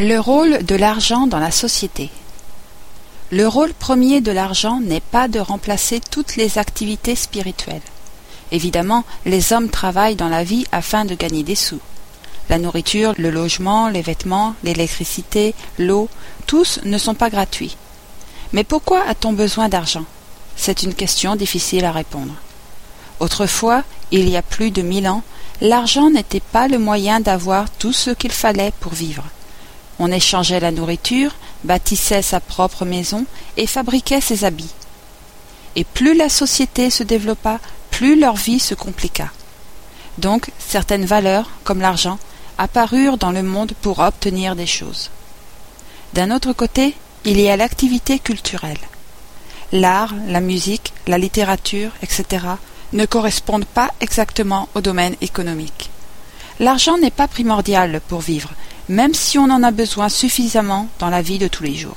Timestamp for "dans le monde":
43.18-43.72